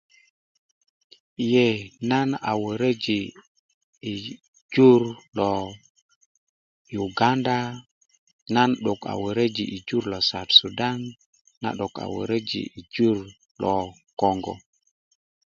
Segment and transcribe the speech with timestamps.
[1.45, 1.67] iye
[2.09, 3.19] nan a woroji
[4.11, 4.13] i
[4.73, 5.01] jur
[5.37, 5.51] lo
[6.95, 7.57] yuganda
[8.55, 10.99] nan 'dok a woroji' i jur lo saut sudan
[11.61, 13.17] nan 'dok a woroji i jur
[13.61, 13.75] lo
[14.19, 14.53] kongo